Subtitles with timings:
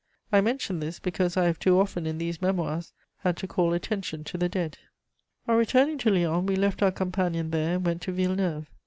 [0.31, 4.23] I mention this because I have too often, in these Memoirs, had to call attention
[4.23, 4.79] to the dead.
[5.47, 8.67] On returning to Lyons we left our companion there, and went to Villeneuve.